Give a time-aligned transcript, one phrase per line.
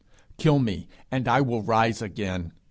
[0.39, 2.53] Kill me, and I will rise again.